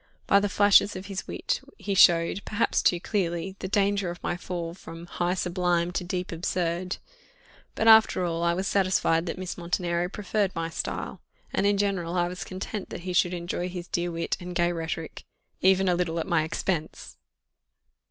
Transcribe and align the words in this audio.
By 0.25 0.39
the 0.39 0.49
flashes 0.49 0.95
of 0.95 1.05
his 1.05 1.27
wit 1.27 1.61
he 1.77 1.93
showed, 1.93 2.43
perhaps 2.43 2.81
too 2.81 2.99
clearly, 2.99 3.55
the 3.59 3.67
danger 3.67 4.09
of 4.09 4.23
my 4.23 4.35
fall 4.35 4.73
from 4.73 5.05
"high 5.05 5.35
sublime 5.35 5.91
to 5.91 6.03
deep 6.03 6.31
absurd;" 6.31 6.97
but, 7.75 7.87
after 7.87 8.25
all, 8.25 8.41
I 8.41 8.55
was 8.55 8.65
satisfied 8.65 9.27
that 9.27 9.37
Miss 9.37 9.59
Montenero 9.59 10.09
preferred 10.09 10.55
my 10.55 10.71
style, 10.71 11.21
and 11.53 11.67
in 11.67 11.77
general 11.77 12.15
I 12.15 12.27
was 12.27 12.43
content 12.43 12.89
that 12.89 13.01
he 13.01 13.13
should 13.13 13.35
enjoy 13.35 13.69
his 13.69 13.85
dear 13.87 14.09
wit 14.09 14.37
and 14.39 14.55
gay 14.55 14.71
rhetoric 14.71 15.23
even 15.61 15.87
a 15.87 15.93
little 15.93 16.19
at 16.19 16.25
my 16.25 16.45
expense. 16.45 17.17